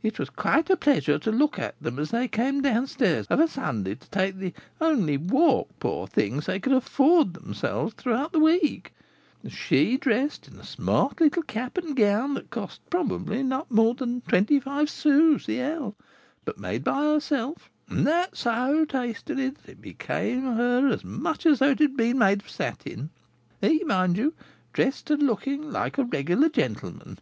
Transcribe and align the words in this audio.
It 0.00 0.20
was 0.20 0.30
quite 0.30 0.70
a 0.70 0.76
pleasure 0.76 1.18
to 1.18 1.32
look 1.32 1.58
at 1.58 1.74
them 1.82 1.98
as 1.98 2.12
they 2.12 2.28
came 2.28 2.62
down 2.62 2.86
stairs 2.86 3.26
of 3.26 3.40
a 3.40 3.48
Sunday 3.48 3.96
to 3.96 4.10
take 4.10 4.36
the 4.36 4.54
only 4.80 5.16
walk, 5.16 5.70
poor 5.80 6.06
things! 6.06 6.46
they 6.46 6.60
could 6.60 6.72
afford 6.72 7.34
themselves 7.34 7.92
throughout 7.94 8.30
the 8.30 8.38
week; 8.38 8.94
she 9.48 9.96
dressed 9.96 10.46
in 10.46 10.56
a 10.60 10.64
smart 10.64 11.20
little 11.20 11.42
cap 11.42 11.76
and 11.78 11.88
a 11.88 11.94
gown 12.00 12.34
that 12.34 12.50
cost, 12.50 12.80
probably, 12.90 13.42
not 13.42 13.72
more 13.72 13.92
than 13.94 14.20
twenty 14.20 14.60
five 14.60 14.88
sous 14.88 15.46
the 15.46 15.60
ell, 15.60 15.96
but 16.44 16.58
made 16.60 16.84
by 16.84 17.02
herself, 17.02 17.68
and 17.88 18.06
that 18.06 18.36
so 18.36 18.84
tastily 18.84 19.48
that 19.50 19.68
it 19.68 19.82
became 19.82 20.42
her 20.42 20.86
as 20.92 21.02
much 21.04 21.44
as 21.44 21.58
though 21.58 21.70
it 21.70 21.80
had 21.80 21.96
been 21.96 22.22
of 22.22 22.48
satin; 22.48 23.10
he, 23.60 23.82
mind 23.82 24.16
ye, 24.16 24.30
dressed 24.72 25.10
and 25.10 25.24
looking 25.24 25.72
like 25.72 25.98
a 25.98 26.04
regular 26.04 26.48
gentleman." 26.48 27.18